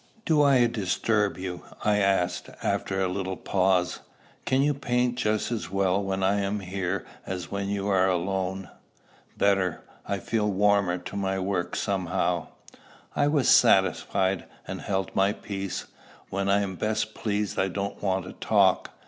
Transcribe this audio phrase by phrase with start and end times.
[0.25, 3.99] "Do I disturb you?" I asked, after a little pause.
[4.45, 8.71] "Can you paint just as well when I am here as when you are alone?"
[9.37, 9.83] "Better.
[10.07, 12.47] I feel warmer to my work somehow."
[13.15, 15.85] I was satisfied, and held my peace.
[16.31, 18.89] When I am best pleased I don't want to talk.